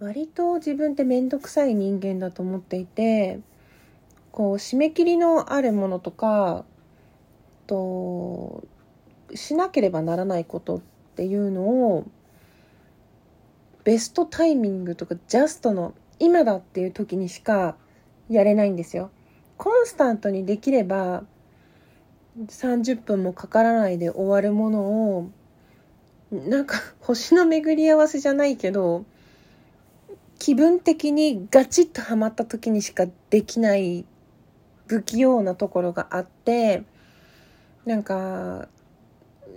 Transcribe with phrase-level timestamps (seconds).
[0.00, 3.40] 割と自分って面倒くさい人間だと思っていて
[4.32, 6.64] こう締め切りのあるものとか
[7.66, 8.64] と
[9.34, 10.80] しなければならないことっ
[11.16, 12.04] ていうのを
[13.84, 17.76] ベストタイミングとかジャストの今だっていう時にしか
[18.28, 19.10] やれないんですよ。
[19.56, 21.24] コンスタントにできれば
[22.38, 24.80] 30分もかからないで終わるもの
[25.18, 25.30] を
[26.32, 29.04] なんか星の巡り合わせじゃないけど
[30.38, 34.04] 気分的にガチッとハマった時にしかできない
[34.86, 36.82] 不器用なところがあって
[37.86, 38.68] なんか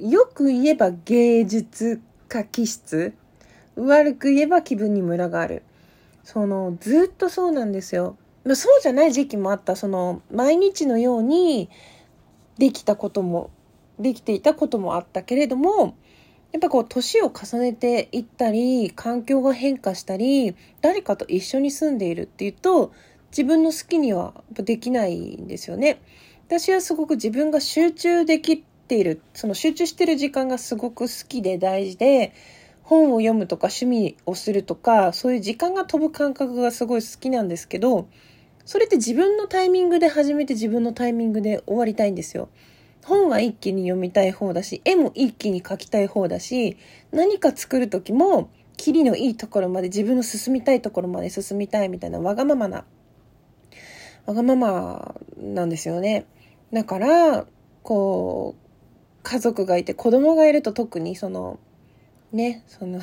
[0.00, 3.14] よく言えば芸術家気質
[3.76, 5.62] 悪く言えば気分にムラがある。
[6.22, 8.16] そのずっとそうなんですよ。
[8.54, 9.76] そうじゃない時期もあった。
[9.76, 11.68] その毎日のように
[12.58, 13.50] できたことも
[13.98, 15.96] できていたこともあったけれども
[16.54, 22.92] やっぱこう年を重ねていったり環境が変化したり誰かと一緒に住んでいるっていうと
[23.32, 26.00] 自分の好きにはできないんですよね。
[26.46, 32.32] 私はすごく自分が集中できているその集中してる時間がすごく好きで大事で
[32.84, 38.06] 本を読むとか趣味をするとかそういう時間が飛ぶ感覚がすごい好きなんですけど
[38.64, 42.48] それって自分のタイミングで始めて自分のタイミングで終わりたいんですよ。
[43.04, 46.76] 本は一気に読みたい方だし、絵も一気に描きたい方だし、
[47.12, 52.84] 何か作る時も、キリのいいところまで自分の進みたいところまで進みたいみたいなわがままな、
[54.26, 56.26] わがままなんですよね。
[56.72, 57.46] だから、
[57.82, 58.64] こう、
[59.22, 61.58] 家族がいて子供がいると特にその、
[62.32, 63.00] ね、その、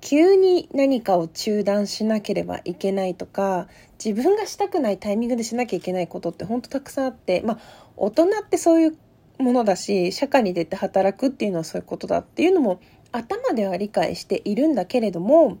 [0.00, 3.66] 急に何かを中断しなければいけないとか
[4.04, 7.58] 自分がしたくないタイミングでしなきゃいけないことってほんとたくさんあってまあ
[7.96, 8.96] 大人ってそういう
[9.38, 12.80] ものだし社会に出て働くっていうのはそういうことだっていうのも
[13.12, 15.58] 頭では理解しているんだけれども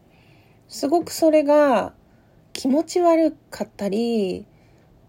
[0.68, 1.92] すごくそれが
[2.52, 4.46] 気持ち悪かったり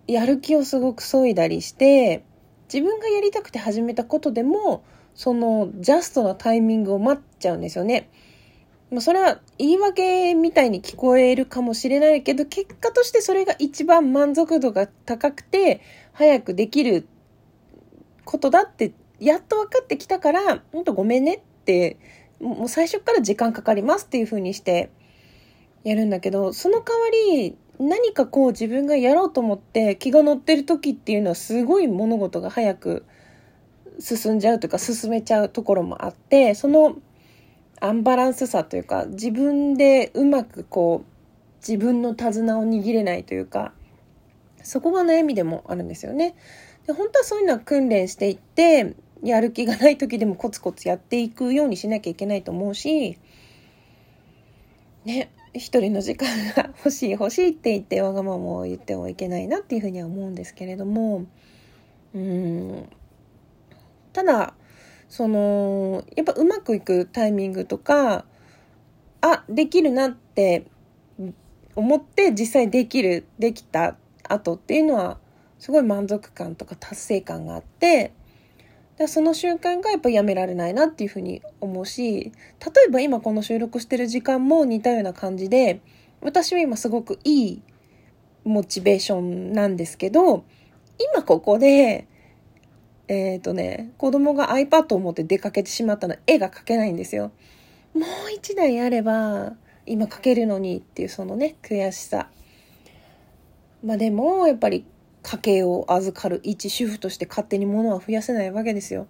[0.08, 2.24] やる気をすごく削いだりして
[2.72, 4.84] 自分がやりたくて始めたことでも
[5.16, 8.10] そのジャストなタイミングを待っちゃうんですよね。
[9.00, 15.82] それは言い訳みたいに聞こえるかもしれないけど結果としてそれが一番満足度が高くて
[16.14, 17.06] 早くできる
[18.28, 21.98] ことだって、やっと分かってきたから、ほんとごめんねって、
[22.40, 24.92] もう最初から時間かかりますっていう風にして
[25.84, 33.06] やるんだけど、その代わり、何かこう自分がやろうと思って気が乗ってる時っていうのはすごい物事が早く
[34.00, 36.98] 進んじゃうというか進めちゃうところもあって、その
[37.80, 41.08] アンバランスさというか自分でうまくこう
[41.68, 43.74] 自分の手綱を握れないというか
[44.64, 46.36] そこが悩みでもあるんですよね。
[46.88, 53.18] で本当はそういうのは訓練していってやる気がない時でもコツコツやっていくようにしなきゃいけないと思うし
[55.06, 61.26] ね一人の時間が欲しい欲しいって言ってわがままを言ってはいけないなっていうふうには思うんですけれども
[62.14, 62.90] うん。
[64.14, 64.54] ただ
[65.10, 68.26] そのやっぱうまくいくタイミングとか
[69.22, 70.66] あできるなって
[71.76, 73.96] 思って実際できるできた
[74.28, 75.20] 後っていうのは
[75.60, 78.14] すごい満足感とか達成感があって
[78.98, 82.32] だその瞬間がやっぱやめられないなっていうふうに思うし例
[82.88, 85.82] えば今この収録してる時間も似たような感じで
[86.22, 87.62] 私は今すごくいい
[88.44, 90.46] モチベーションなんですけど
[91.14, 92.08] 今ここで
[93.08, 97.32] えっ、ー、とね子供が iPad を持って出かけてしまったら絵が描けないんですよ。
[97.94, 99.54] もう一台あれば
[99.86, 102.30] 今描けるのにっていうそのね悔しさ。
[103.84, 104.86] まあでもやっぱり
[105.28, 109.08] 家計を預かる一主婦として勝手に物は増やせないわけですよ。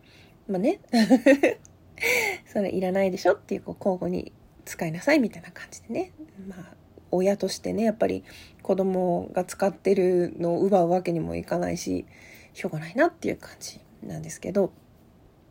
[0.49, 0.79] まあね。
[2.51, 4.31] それいらないでしょっていう、こう、交互に
[4.65, 6.13] 使いなさいみたいな感じでね。
[6.47, 6.75] まあ、
[7.11, 8.23] 親としてね、やっぱり
[8.63, 12.07] 子供が使ってるのを奪うわけにもいかないし、
[12.53, 14.71] しょうがないなっていう感じなんですけど、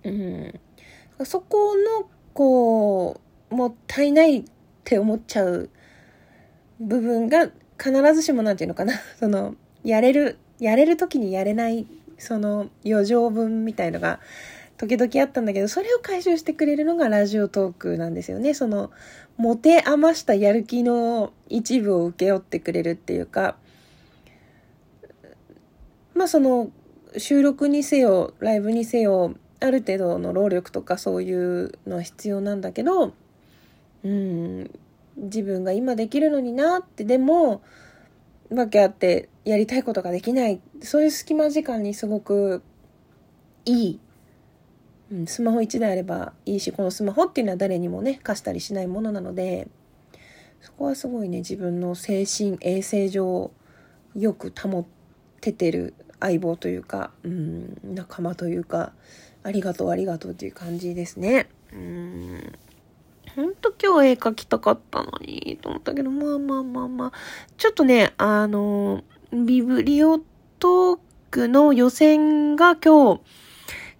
[0.02, 0.60] うん。
[1.24, 3.20] そこの、こ
[3.52, 4.44] う、もったいないっ
[4.82, 5.70] て思っちゃう
[6.80, 9.54] 部分が必ずしも何て言うのかな、その、
[9.84, 11.86] やれるやれる時にやれない
[12.18, 14.20] その余剰分みたいのが
[14.78, 18.52] 時々あったんだけどそれを回収してくれるのがラジオトークなんですよね。
[18.52, 18.90] その
[19.38, 23.56] 持て余したやる気の一部を請け負ってくれるっていうか
[26.14, 26.70] まあその
[27.18, 33.12] 収録にせよライブにせよある程度の労力とかそういうのは必要なんだけど
[34.04, 34.70] うん
[35.16, 37.62] 自分が今できるのになってでも
[38.50, 42.62] わけあってやりたいことができないそういう隙間時間にすごく
[43.64, 44.00] いい、
[45.12, 49.68] うん、スマホ1台あればいいしこのスマホっていうのは誰にもね貸したりしないものなので
[50.60, 53.50] そこはすごいね自分の精神衛生上
[54.14, 54.86] よく保
[55.40, 58.92] ててる相棒というか、うん、仲間というか、
[59.42, 61.48] ありがとうありがとうっていう感じですね。
[61.72, 62.52] うん。
[63.36, 67.12] ほんと今日絵描きたかったのに、と思ったけど、まあまあまあまあ。
[67.58, 70.20] ちょっとね、あの、ビブリオ
[70.58, 70.98] トー
[71.30, 73.20] クの予選が今日、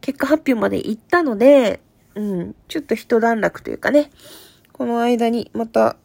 [0.00, 1.80] 結果発表まで行ったので、
[2.14, 4.10] うん、ちょっと一段落というかね、
[4.72, 5.96] この間にまた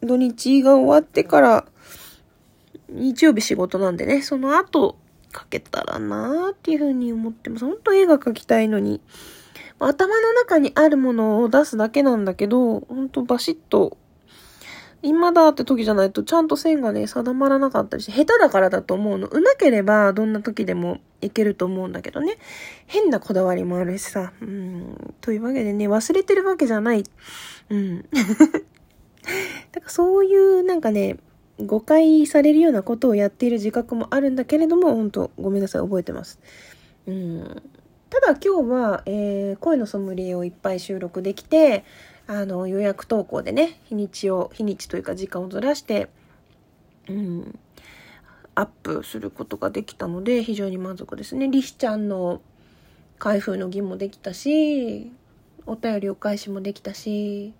[0.00, 1.66] 土日が終わってから、
[2.88, 4.96] 日曜日仕事なんでね、その後、
[5.36, 7.64] 書けたらなーっていうふうに思ってます。
[7.64, 9.00] 本当絵が描きたいのに。
[9.78, 13.96] 頭の中にあるものを出すだけなんだけど、ほんとバシッと、
[15.02, 19.28] 今だって時じゃないとちゃんと線がね、定まらなかったりして、下手だからだと思うの。
[19.28, 22.38] 上手ければどんな時でもいけると思うんだけどね。
[22.86, 24.32] 変なこだわりもあるしさ。
[24.40, 25.14] うん。
[25.20, 27.04] というわけでね、忘れてるわけじゃない。
[27.68, 28.02] うん。
[29.72, 31.18] だからそういうなんかね、
[31.60, 36.40] 誤解されるようなことをやっている自覚もあるんだけれども、本当ごめんなさい、覚えてます。
[37.06, 37.62] うん。
[38.14, 41.84] ただ今日は、えー、声のソムリエをいっぱい収録できて、
[42.28, 46.08] あの、予約投稿でね、日にちを、日にちというか時間をずらして、
[47.08, 47.58] うん、
[48.54, 51.48] アップすることができたので、非常に満足ですね。
[51.48, 52.40] リヒちゃんの
[53.18, 55.10] 開封の儀もできたし、
[55.66, 57.52] お便りお返しもできたし、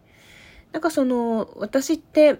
[0.71, 2.39] なんかその、私って、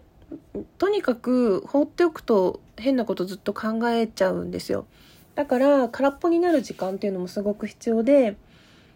[0.79, 4.87] とにかく放っておくと変なことずっと考えちゃうんですよ。
[5.35, 8.37] だから空っぽになる時間っていうのもすごく必要で、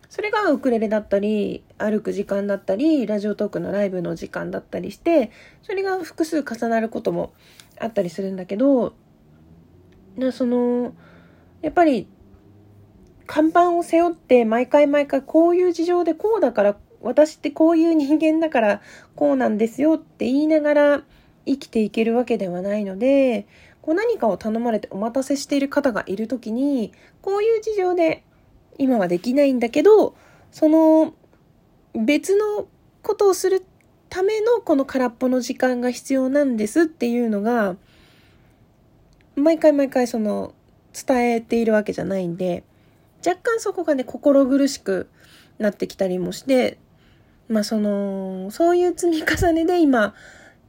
[0.08, 5.31] それがウクレレだったり、歩く時間だったり、ラジオトークのライブの時間だったりして、
[5.62, 7.32] それが複数重なることも
[7.79, 8.94] あったりするんだけど、
[10.17, 10.94] なその、
[11.61, 12.08] やっぱり、
[13.26, 18.81] 看板を背負って毎回毎回こういう事情でこうだから、私ってこういう人間だから
[19.14, 21.02] こうなんですよって言いながら、
[21.44, 23.46] 生きていけるわけではないので、
[23.83, 26.93] こう何かを頼まれてお待たせしている方がいる時に、
[27.23, 28.25] こういう事情で
[28.79, 30.15] 今はできないんだけど、
[30.51, 31.15] その
[31.95, 32.67] 別の
[33.03, 33.65] ことをする
[34.09, 37.77] ためのこの空っぽの時間が必要なんですっていうのが、
[39.37, 40.55] 毎回毎回その
[40.93, 42.65] 伝えているわけじゃないんで、
[43.27, 45.09] 若干そこがね、心苦しく
[45.59, 46.79] なってきたりもして、
[47.49, 50.15] まあその、そういう積み重ねで今、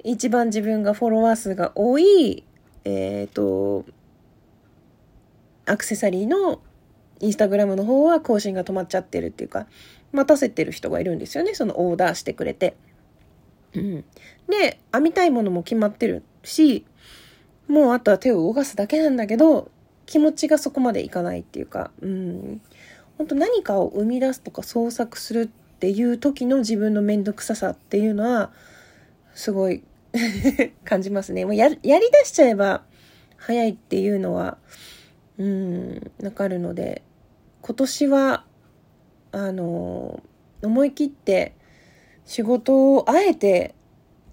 [0.03, 2.43] 一番自分がフォロワー数が多い、
[2.85, 3.85] えっ、ー、と、
[5.65, 6.61] アクセサリーの
[7.19, 9.67] インスタグラムの方は更新が止まっちゃってるっていうか、
[10.11, 11.53] 待たせてる人がいるんですよね。
[11.53, 12.75] そのオーダーしてくれて。
[13.75, 14.05] うん。
[14.47, 16.85] で、編みたいものも決まってるし、
[17.67, 19.69] もうあとは手を動かすだけなんだけど、
[20.05, 22.61] 気持ちがそこまでいかないっていうか、うん。
[23.17, 28.51] 本当何かを生み出すとか創作するっていう時の自分のめんどくささっていうのは、
[29.35, 29.83] すごい
[30.85, 31.45] 感じますね。
[31.45, 32.83] もうや、やり出しちゃえば
[33.37, 34.57] 早いっていうのは、
[35.37, 37.03] うん、わかるので、
[37.61, 38.45] 今年は、
[39.31, 40.21] あの、
[40.63, 41.53] 思い切って
[42.25, 43.75] 仕事をあえて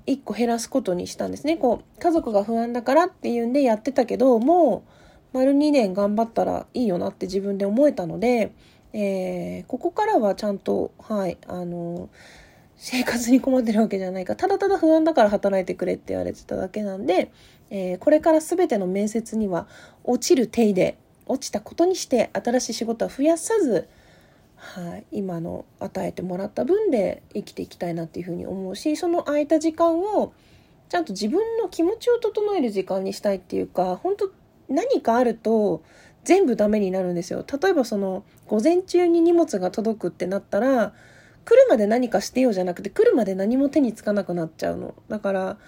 [0.06, 1.56] 一個減らすことにしたんですね。
[1.56, 4.84] こう、家族が不安だからっていうんでやってたけど、も
[5.32, 8.52] う、丸2年頑張ったらいいよなって自分で思えたので、
[8.92, 12.08] えー、ここからはちゃんと、はい、あの、
[12.76, 14.36] 生活に困ってるわけじゃないか。
[14.36, 17.30] ただただ不安だから働いてくれって言われてただけなんで、
[17.70, 19.66] えー、これから全ての面接には
[20.04, 23.88] 落ちる手で落ちたことにして新しい仕事は増やさず、
[24.56, 30.32] はい、今の与えてもらった分で生きていきたいなっていうふうに思うしその空いた時間を
[30.88, 34.30] ちゃんと自分の気持ちを整える時間にしたいっていうか本当
[34.68, 35.82] 何かあると
[36.24, 37.44] 全部ダメになるんですよ。
[37.62, 40.92] 例えばその午前中に荷物が届くってなったら
[41.46, 44.94] 来るまで何かしてよじゃなくて来るまで何も手につかなくなっちゃうの。
[45.08, 45.58] だから、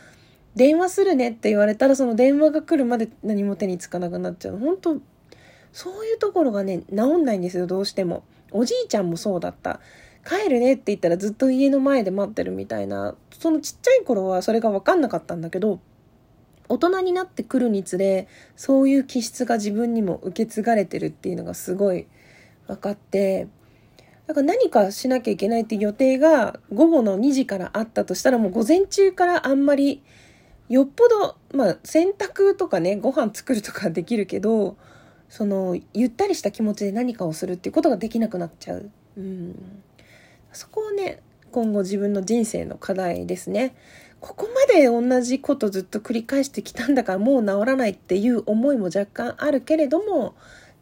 [0.56, 4.58] 電話するねって言われたらその電話が来るまで何も手につかなくなっちゃうの。
[4.58, 4.96] 本当
[5.72, 8.24] そういうところがね、治んないんですよ、どうしても。
[8.50, 9.80] おじいちゃんもそうだった。
[10.26, 15.78] 帰るねって言ったらずっと家の前で待ってるみたいな、そのちっちゃい頃はそれが分かんなかったんだけど、
[16.68, 22.08] 大人になってくるにつれ、そういう気質が自分にも受け継がれてるっていうのがすごい
[22.66, 23.46] 分かって、
[24.28, 30.02] だから何かしなきゃいけないっていう予定が午後の2時からあったとしたらもう午前中からあんまり
[30.68, 34.76] よっぽど、まあ洗濯とかね、ご飯作るとかできるけど、
[35.30, 38.90] そのゆったりした気持ちで何かをするっていうことができなくなっちゃう。
[39.16, 39.82] うん。
[40.52, 43.74] そこをね、今後自分の人生の課題ですね。
[44.20, 50.34] ここまで同じことずっと繰り返してきたんだからもう治らないっていう思いも若干あるけれども、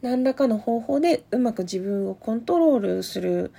[0.06, 3.52] 何らかの方法でうまく自分をコントロールする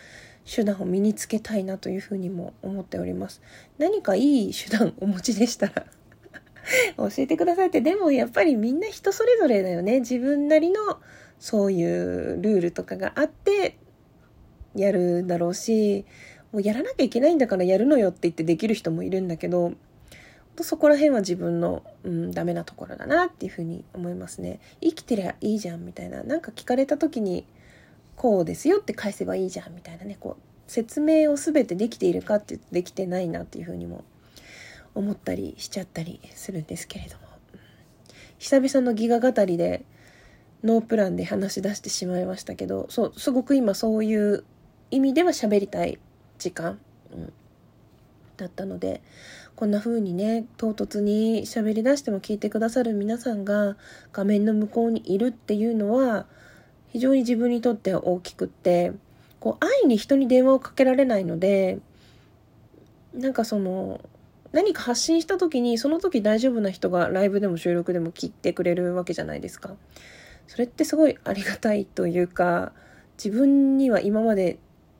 [0.45, 3.41] 手段を身につけたいなというふうにも思っております。
[3.77, 5.85] 何かいい手段お持ちでしたら
[6.95, 7.81] 教えてくださいって。
[7.81, 9.99] でもやっぱりみんな人それぞれだよね。
[9.99, 10.79] 自分なりの
[11.37, 13.77] そういうルールとかがあって
[14.73, 16.05] やるんだろうし、
[16.53, 19.73] もうやらなきゃいけないんだからやるのよって言ってできる人もいるんだけど、
[20.63, 24.59] そこら辺は自分の、うん、ダメなところだなっていうふうに思いますね。
[24.81, 26.23] 生きてりゃいいじゃんみたいな。
[26.23, 27.45] なんか聞かれた時に、
[28.15, 34.03] こうですよって返せばいいじゃんみたいなね、こう、説明を全てできているかってってできてないなっていうふうにも
[34.95, 37.27] 思ったりしちゃったりするんですけれども。
[38.39, 39.83] 久々のギガ語りで、
[40.63, 44.43] ノープランで話し出してしまいましたけど、そう、すごく今そういう
[44.91, 45.99] 意味では喋りたい
[46.39, 46.79] 時間、
[47.13, 47.33] うん、
[48.37, 49.01] だったので、
[49.57, 53.75] こんな風にね、唐突に喋り出しても聞いてくださる皆さんが
[54.13, 56.27] 画面の向こうにいるっていうのは、
[56.89, 58.91] 非常に自分にとって大きくって、
[59.39, 61.79] こう、愛に人に電話をかけられないので、
[63.15, 63.99] なんかその、
[64.51, 69.75] 何か発信した時に、その時大丈夫な人がライブでも収録でも聞いてくれるわけじゃないですか。
[70.45, 72.73] それってすごいありがたいというか、
[73.17, 74.59] 自分には今まで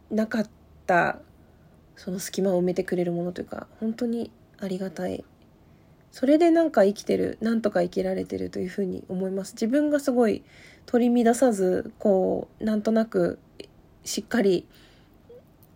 [0.10, 0.50] なかっ
[0.88, 1.20] た
[1.98, 5.24] その隙間を埋めてくれるものというか本当にありがたい。
[6.12, 9.54] それでなんか生きてるなんとか生きられてるというふうに思います。
[9.54, 10.44] 自分がすごい
[10.86, 13.40] 取り乱さずこうなんとなく
[14.04, 14.68] しっかり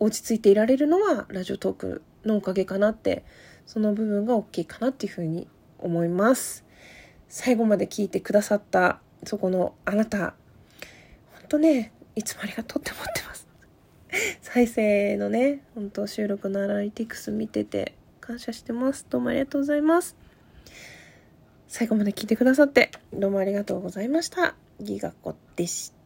[0.00, 3.24] 落ち着いていられるのはラジオトークのおかげかなって
[3.66, 5.46] その部分が大きいかなっていうふうに
[5.78, 6.64] 思います。
[7.28, 10.34] 最後まで聞いてくださったそこのあなた。
[11.32, 13.46] 本当ねいつもありがとうって思ってます。
[14.42, 19.04] 再生のね、本当収録のアナリティクス見てて感謝してます。
[19.10, 20.16] どうもありがとうございます。
[21.66, 24.54] 最後まで聞いてくださってどうもありがとうございました。
[24.80, 26.01] ギガ子でした。